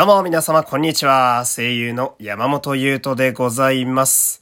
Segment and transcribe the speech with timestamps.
[0.00, 1.44] どうも皆様こんにちは。
[1.44, 4.40] 声優の山本優斗でございます。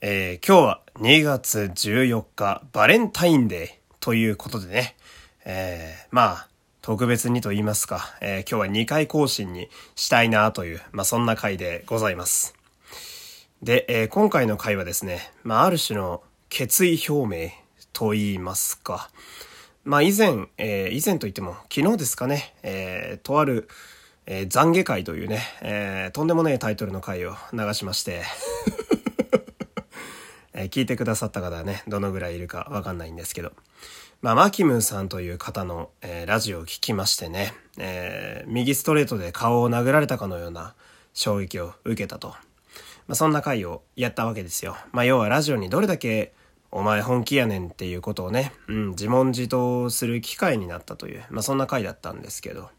[0.00, 4.94] えー今日は2月14日バレンタインデーということでね、
[5.44, 6.48] えーまあ、
[6.82, 12.54] 特別にと言いますか、えー今日は2回更新にしたいなという、まあそんな回でございます。
[13.64, 17.50] で、え今回の回はですね、まあある種の決意表明
[17.92, 19.10] と言いますか、
[19.82, 23.68] まあ以前、え以前といっても昨日ですかね、えーとある、
[24.26, 28.22] えー懺悔会というね、えーとんでもないタイトルの回を流しまして、
[30.52, 33.52] えー聞いてくださった方はね、どのぐらいいるかわかんないんですけど、
[34.22, 40.74] まあ、マキムーさんという方の、えーラジオを聞きましてね、えー右ストレートで顔を殴られたかのような
[41.14, 42.34] 衝撃を受けたと。
[43.06, 44.76] まあ、そんな回をやったわけですよ。
[44.90, 46.32] まあ、要はラジオにどれだけ
[46.72, 52.70] お前本気やねんっていうことをね、うん、自問自答する機会になったという、まあ、そんな回だったんですけど、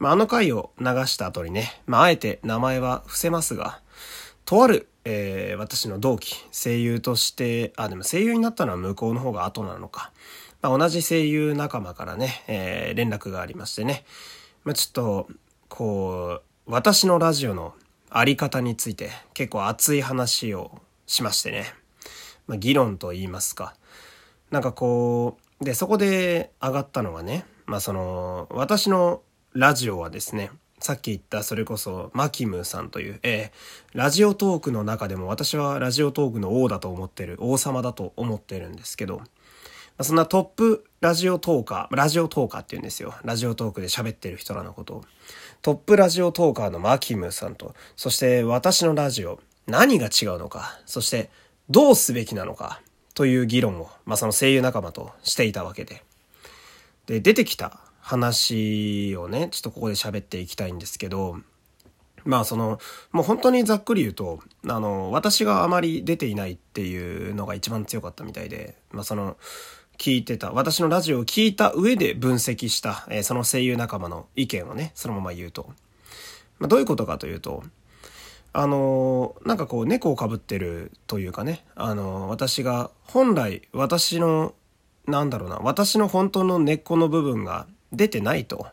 [0.00, 3.80] まあ、あの回を流した後にね、まあ、あえて名前は伏せますが、
[4.46, 10.10] とある、えー私の同期、声優として、あ、でも声優になったのは向こうの方が後なのか。
[10.62, 14.04] まあ、同じ声優仲間からね、えー連絡がありましてね、
[14.64, 15.28] まあ、ちょっと、
[15.68, 17.74] こう、私のラジオの
[18.08, 21.74] あり方について結構熱い話をしましてね、
[22.46, 23.74] まあ、議論と言いますか。
[24.50, 29.20] なんかこう、で、そこで上がったのがね、まあその、私の
[29.54, 39.24] ラジオはですね、さっき言ったそれこそマキムさんという、えーラジオトークの中でも私はラジオトークの王だと思ってる、王様だと思ってるんですけど、ま
[39.98, 43.12] あそんなトップラジオトーカー、ラジオトーカーって言うんですよ。
[43.24, 45.04] ラジオトークで喋ってる人らのことを。
[45.62, 51.28] トップラジオトーカーのマキムさんと、そして私のラジオ、何が違うのか、そして
[51.68, 52.80] どうすべきなのか、
[53.14, 56.04] という議論を、まあその声優仲間としていたわけで。
[57.06, 57.80] で、出てきた
[58.10, 61.38] 話をね、ちょっとここで喋っていきたいんですけど、
[62.24, 62.80] まあその、
[63.12, 69.36] もう本当にざっくり言うと、あの、私があまり出ていないっていうのが一番強かったみたいで、まあその、
[69.96, 75.70] 聞いてた、私のラジオを聞いた上で分析した、えーその声優仲間の意見をね、そのまま言うと。
[76.58, 77.62] まあどういうことかというと、
[78.52, 84.54] あのーなんかこう猫をかぶってるというかね、あのー私が本来私の、
[85.06, 88.66] なんだろうな、私の本当の根っこの部分が出てないと。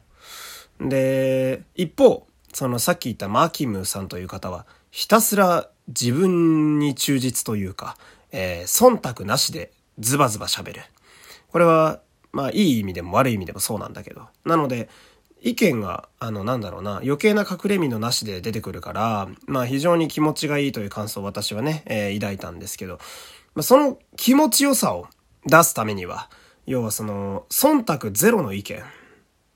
[0.79, 7.97] で、一方、そのさっき言ったマーキムさんという方は、ひたすら自分に忠実というか、
[8.31, 10.81] えー忖度なしでズバズバ喋る。
[11.49, 11.99] これは、
[12.31, 14.27] まあいい意味でも悪い意味でもそうなんだけど。
[14.45, 14.89] なので、
[15.41, 22.99] 意見が、あの、なんだろうな、余計な隠れ身のなしで出てくるから、まあ非常に気持ちがいいという感想を私はね、えー抱いたんですけど、
[23.55, 25.07] まあ、その気持ちよさを
[25.45, 26.29] 出すためには、
[26.65, 28.83] 要はその、忖度ゼロの意見。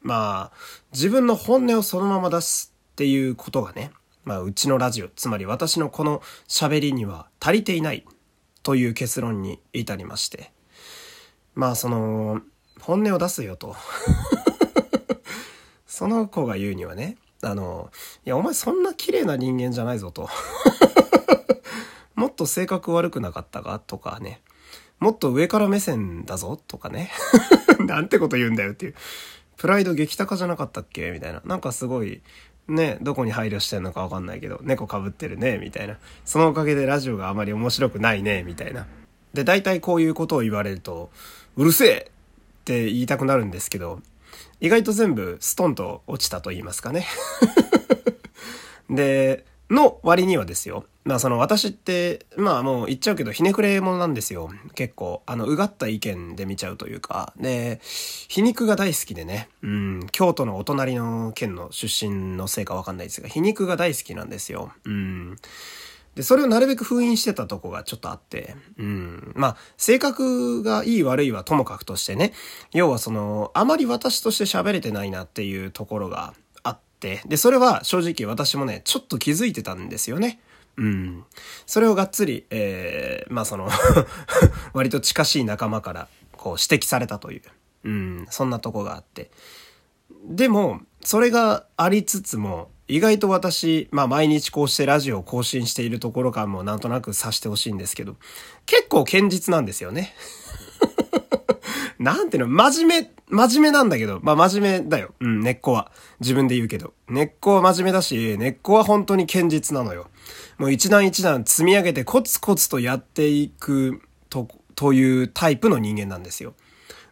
[0.01, 0.57] まあ、
[0.91, 3.91] 自分の本音をそのまま出すっていうことがね、
[4.23, 8.05] まあうちのラジオ、つまり私のこの喋りには足りていない
[8.63, 10.51] という結論に至りまして。
[11.53, 12.41] まあその、
[12.79, 13.75] 本音を出すよと。
[15.85, 17.91] その子が言うにはね、あの、
[18.25, 20.29] いや、お前そんな綺麗な人間じゃないぞと。
[22.15, 24.41] もっと性格悪くなかったかとかね。
[24.99, 27.11] もっと上から目線だぞとかね。
[27.79, 28.95] なんてこと言うんだよっていう。
[29.61, 31.11] プライド激高じゃなかったっけ？
[31.11, 31.43] みたいな。
[31.45, 32.23] なんかすごい、
[32.67, 35.99] ね、どこに配慮してんのかわかんないけど、猫被ってるね、みたいな。
[36.25, 38.87] そのおかげでラジオがあまり面白くないね、みたいな。
[39.35, 41.11] で、大体こういうことを言われると、
[41.57, 42.11] うるせえ
[42.61, 44.01] って言いたくなるんですけど、
[44.61, 47.05] 意外と全部ストンと落ちたと言いますかね。
[48.89, 50.85] で、の割にはですよ。
[51.03, 54.51] まあその私って、まあもう言っちゃうけどひねくれ者なんですよ。
[54.75, 57.33] 結構、あの、うがった意見で見ちゃうというか。
[57.39, 57.79] で、
[58.27, 59.49] 皮肉が大好きでね。
[59.63, 64.71] うん、京都のお隣の県の出身のせいかわかんないですが、皮肉が大好きなんですよ。
[64.85, 65.37] うん。
[66.15, 69.31] で、それをなるべく封印してたとこがちょっとあって、うん。
[69.35, 72.33] まあ、性格がいい悪いはともかくとしてね、
[72.73, 80.41] 要はその、あまり私として喋れてないなっていうところがあって、で、それは正直私もね、ちょっと気づいてたんですよね。
[80.77, 81.25] うん。
[81.65, 83.69] それをがっつり、えー、まあその、
[84.73, 87.41] 割と近しい仲間から、こう指摘されたという、
[87.83, 89.31] うん、そんなとこがあって。
[90.25, 98.17] でも、それがありつつも、意外と私、まあ毎日こうしてラジオを更新しているところからもなんとなく察してほしいんですけど、
[98.65, 100.13] 結構堅実なんですよね。
[102.01, 105.13] なんていうの、真面目、真面目なんだけど、まあ真面目だよ。
[105.19, 105.91] うん、根っこは。
[106.19, 106.93] 自分で言うけど。
[107.07, 110.07] 根っこは真面目だし、根っこは本当に堅実なのよ。
[110.57, 116.55] もう一段一段積み上げてコツコツとやっていくと、というタイプの人間なんですよ。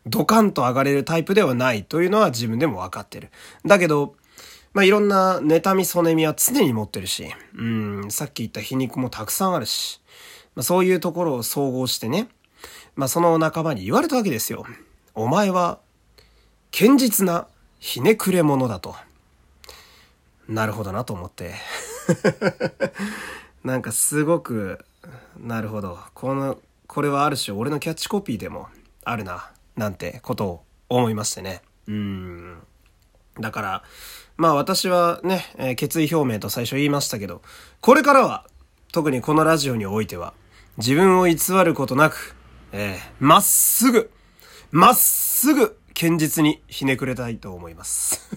[0.07, 3.29] ドカンと上がれるタイプではないというのは自分でも分かってる。
[3.67, 4.15] だけど、
[4.73, 10.01] まあ、いろんな妬み、そねみは常に持ってるし、うん、さっき言った皮肉もたくさんあるし、
[10.55, 12.27] まあ、そういうところを総合してね、
[12.99, 14.65] まあ、その仲間に言われたわけですよ。
[15.15, 15.79] お前は、
[16.77, 17.47] 堅実な
[17.79, 18.93] ひねくれ者だと。
[20.49, 21.53] なるほどなと思って。
[23.63, 24.83] なんかすごく、
[25.39, 25.97] なるほど。
[26.13, 28.67] この、これはある種俺のキャッチコピーでも
[29.05, 31.61] あるな、なんてことを思いましてね。
[31.87, 32.57] うん。
[33.39, 33.83] だから、
[34.35, 37.41] まあ私はね、えー、決意表明と最初言いましたけど、
[37.79, 38.45] これからは、
[38.91, 40.33] 特にこのラジオにおいては、
[40.75, 42.35] 自分を偽ることなく、
[42.71, 44.11] えー、まっすぐ、
[44.71, 48.29] まっすぐ、堅実にひねくれたいと思います。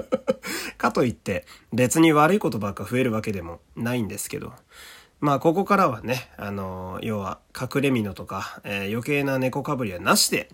[0.78, 4.52] かといって、別に悪いことばっか増えるわけでもないんですけど、
[5.20, 10.50] まあ、ここからはね、あの、要は、隠れ蓑とか、えー、余計な猫かぶりはなしで、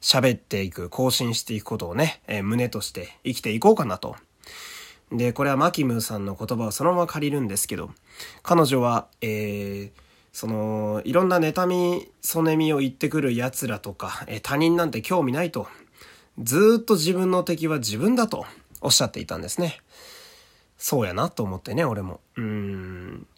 [0.00, 4.16] 喋っていく、更新していくことをね、えー、胸として生きていこうかなと。
[5.10, 7.90] で、これはマキムーさんの言葉をそのまま借りるんですけど、
[8.42, 10.03] 彼女は、えー、
[10.34, 15.68] その、いろんな妬み、そねみを言ってくる奴らとか、え、他人なんて興味ないと、
[16.42, 18.44] ずっと自分の敵は自分だと
[18.80, 19.78] おっしゃっていたんですね。
[20.76, 22.20] そうやなと思ってね、俺も。
[22.36, 23.28] うん。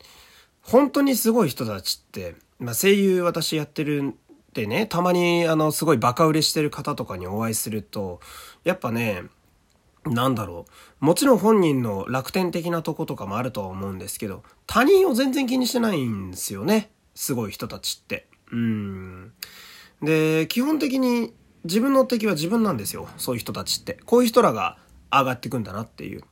[0.63, 4.15] 本当にすごい人たちって、まあ、声優私やってるん
[4.55, 8.21] でね、たまにあの、すごいバカ売れしてる方とかにお会いすると、
[8.65, 9.25] やっぱね、
[10.07, 10.67] なんだろ
[11.01, 11.05] う。
[11.05, 16.91] もちろん本人の楽天的なとことかもあるとは思うんですけど、他人を全然気にしてないんですよね。
[17.15, 18.27] すごい人たちって。
[18.53, 19.33] うん。
[20.03, 23.09] で、基本的に自分の敵は自分なんですよ。
[23.17, 23.99] そういう人たちって。
[24.05, 24.79] こういう人らが
[25.11, 26.23] 上がってくんだなっていう。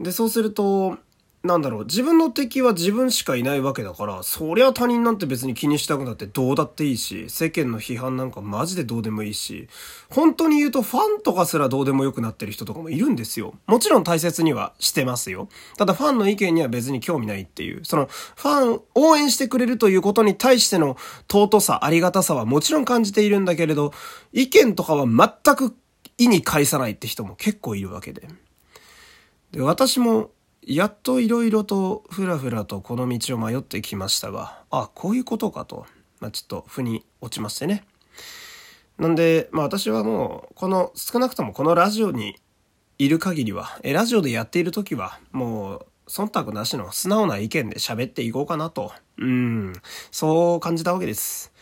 [0.00, 0.98] で、そうすると、
[1.46, 9.68] なんだろう、自分の敵は自分しかいないわけだから、そりゃ他人なんて別に気にしたくなってどうだっていいし、世間の批判なんかマジでどうでもいいし、
[10.10, 13.54] 本当に言うとファンとかすらどうでもよくなってる人とかもいるんですよ。
[13.66, 15.48] もちろん大切にはしてますよ。
[15.78, 20.96] ただファンの意見には別に興味ないっていう、そのファン、応援してくれるということに対しての
[21.30, 23.92] 尊さ、ありがたさはもちろん感じているんだけれど、
[24.32, 25.74] 意見とかは全く
[26.18, 28.28] 意に介さないって人も結構いるわけで。
[29.52, 30.30] で、私も
[30.66, 35.86] やっと色々とふらふらとこの道を迷ってきましたが、あ、こういうことかと、
[36.18, 37.84] まあ、ちょっと腑に落ちましてね。
[38.98, 42.34] なんで、まあ私はもう、この、少なくともこのラジオに
[42.98, 48.92] いる限りは、え、ラジオでやっている時は、もう、忖度なしの素直な意見で喋っていこうかなと。
[49.18, 49.72] うん、
[50.10, 51.52] そう感じたわけです。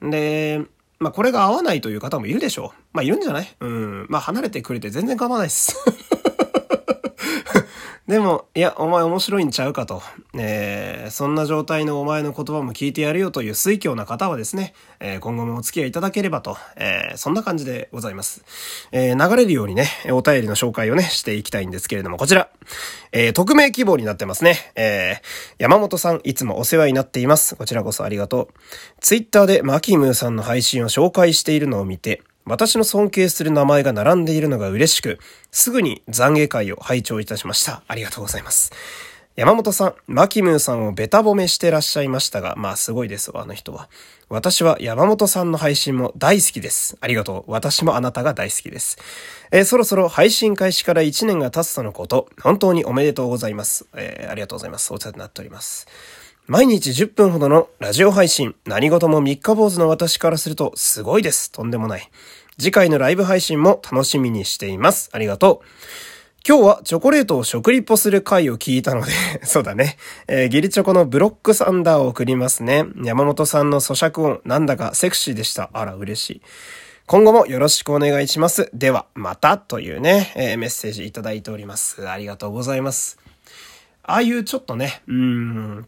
[0.00, 0.62] で、
[0.98, 2.80] まあこれが合わないという方もいるでしょう。
[2.92, 3.56] まあいるんじゃない？
[3.60, 4.06] うん。
[4.08, 5.76] まあ離れてくれて全然構わないです。
[8.06, 10.02] でも、いや、お前面白いんちゃうかと。
[10.34, 18.44] えー、そんな状態のお前の言葉も聞いてやるよという水教な方はですね、えー、今後もお付き合いいただければと、えー、そんな感じでございます。
[18.92, 22.50] えー、流れるようにね、お便りの紹介をね、していきたいんですけれども、こちら。
[23.12, 24.58] えー、匿名希望になってますね。
[24.74, 27.56] えー、山本さん、いつもお世話になっています。
[27.56, 28.54] こちらこそありがとう。
[29.00, 35.18] ツイッターでマキムーさんの配信を紹介しているのを見て、私の尊敬する名前が並んでいるのが嬉しく、
[35.50, 37.82] すぐに懺悔会を拝聴いたしました。
[37.88, 38.72] ありがとうございます。
[39.36, 43.88] 山本さん、マキムーさんをベタ褒めしてらっしゃいましたが、まあすごいですわ、あの人は。
[44.28, 46.96] 私は山本さんの配信も大好きです。
[47.00, 47.50] ありがとう。
[47.50, 48.96] 私もあなたが大好きです。
[49.50, 53.86] えー、そろそろ配信開始から1年が経つとのこと、本当におめでとうございます。
[53.96, 54.92] えー、ありがとうございます。
[54.92, 55.88] お世話になっております。
[56.46, 61.50] 毎日10分ほどのラジオ配信、何事も三日坊主の私からするとすごいです。
[61.50, 62.10] とんでもない。
[62.58, 65.08] 次回のライブ配信も楽しみにしています。
[65.14, 65.66] ありがとう。
[66.46, 69.96] 今日はチョコレートを食リポする回を聞いたので そうだね。
[70.28, 72.84] えー、ギリチョコのブロックサンダーを送りますね。
[73.02, 75.70] 山本さんの咀嚼音、なんだかセクシーでした。
[75.72, 76.42] あら、嬉しい。
[77.06, 78.68] 今後もよろしくお願いします。
[78.74, 82.06] では、またというね、えー、メッセージいただいております。
[82.06, 83.18] ありがとうございます。
[84.02, 85.86] ああいうちょっとね、うーん、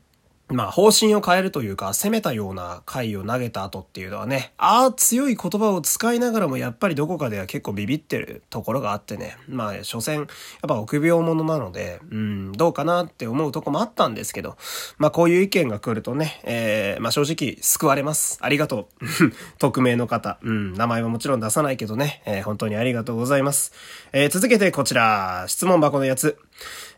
[0.48, 10.28] まあ、方針を変えるというか、攻めたような回を投げた後っていうのはね、ああ、強い言葉を使いながらもやっぱりどこかでは結構ビビってるところがあってね、まあ、所詮、やっ
[10.68, 14.56] ぱ臆病者なので、うん、どうかなって思うとこもあったんですけど、
[14.98, 18.38] まあ、こういう意見が来るとね、えー、まあ、正直、救われます。
[18.40, 19.06] ありがとう。
[19.58, 23.72] 匿名の方、うん、名前はもちろん出さないけどね、えー、本当にありがとうございます。
[24.12, 26.38] えー、続けてこちら、質問箱のやつ。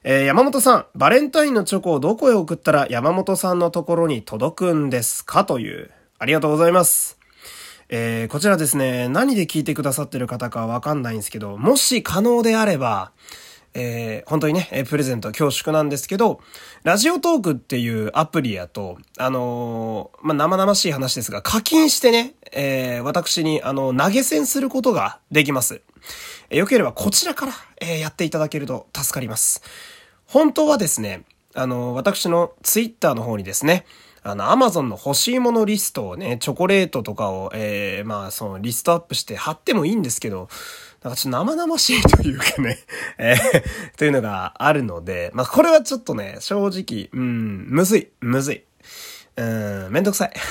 [0.05, 5.45] えー、山本さん、バレンタインのチョコをどこへ送ったら山本さんのところに届くんですか？
[5.45, 7.19] という、ありがとうございます。
[7.89, 13.11] えー、こちらですね、何で聞いてくださってる方かわかんないんですけど、もし可能であれば、
[13.75, 16.41] えー、本当にね、プレゼント恐縮なんですけど、
[16.83, 25.83] ラジオトークっていうアプリやと、あのー、まあ、生々しい話ですが、課金してね、えー、私に、あの、投げ銭することができます。
[26.51, 29.63] えー、よければこちらから、えー、やっていただけると助かります。
[30.27, 33.85] 本当はですね、あの、私のツイッターの方にですね、
[34.23, 40.49] あの、アマゾンの欲しいものリストをね、チョコレートとかを、えー、まあ、そのリストアップして貼ってもいいんですけど、
[41.03, 42.79] なんかちょっと生々しいというかね
[43.19, 48.65] えー、というのがあるので、まあ、これはちょっとね、正直、うん、むずい、むずい。
[49.37, 50.33] うん、めんどくさい。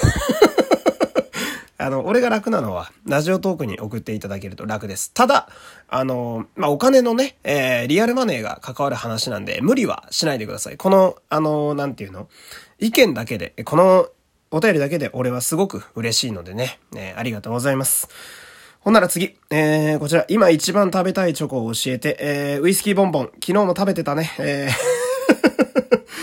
[1.80, 5.12] あの、俺が楽なのは、ラジオトークに送っていただけると楽です。
[5.14, 5.48] ただ、
[5.90, 10.78] あの、まあ、お金のね、えー、リアルマネーが関わる話なんで、無理はしないでください。
[10.78, 12.30] この、あの、なんていうの？
[12.80, 14.10] 意見だけで、この
[14.50, 18.08] お便りだけで俺はすごく嬉しいのでね、え、ありがとうございます。
[18.88, 24.74] ほんなら次、えー、こちら、今一番食べたいチョコを教えて、えー、ウイスキーボンボン、昨日も食べてたね、えー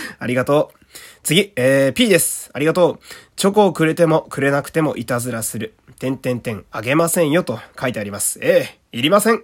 [0.17, 0.85] ありがとう。
[1.21, 2.49] 次、えー、P です。
[2.53, 2.99] ありがとう。
[3.35, 5.75] チョコをくれてもくれなくてもいたずらする。
[5.99, 8.39] てんてんてん、あげませんよと書いてあります。
[8.41, 9.43] ええー、いりません。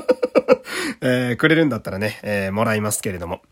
[1.04, 3.42] えー、くれるんだったらね、えー、もらいますけれども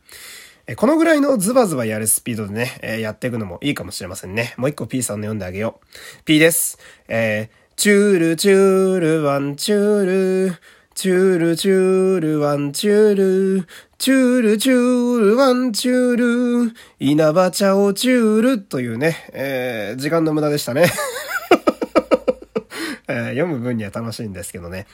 [0.67, 0.77] え。
[0.77, 4.55] このぐらいのズバズバやるスピードでね、えー、やっていくのもいいかもしれませんね。
[4.57, 6.25] もう一個 P さんの読んであげよう。
[6.25, 6.79] P です。
[7.07, 10.59] えー、チュールチュールワンチュール、
[10.97, 13.15] チュールチュールワンチュー
[13.61, 13.69] ル、
[13.99, 20.91] チュールチュールワンチュール、稲葉茶をチュールというね、えー、時間の無駄でしたね。
[23.09, 24.87] え、読む分には楽しいんですけどね。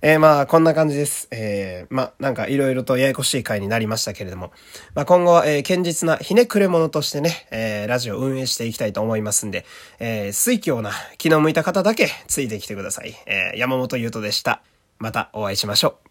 [0.00, 1.28] えー、まあ、こんな感じです。
[1.30, 4.52] えー、まあ、なんかいろいろとややこしい回になりましたけれども、
[4.94, 9.66] まあ、今後は、えー、堅実なひねくれ者としてね、えー、ラジオ運営していきたいと思いますんで、
[9.98, 13.14] えー、水教な気の向いた方だけついてきてください。
[13.26, 14.62] えー、山本優斗でした。
[14.98, 16.07] またお会いしましょう。